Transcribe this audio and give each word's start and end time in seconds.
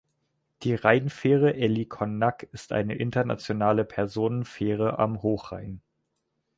Die 0.63 0.73
Rheinfähre 0.73 1.53
Ellikon–Nack 1.53 2.47
ist 2.53 2.71
eine 2.71 2.95
internationale 2.95 3.85
Personenfähre 3.85 4.97
am 4.97 5.21
Hochrhein. 5.21 5.83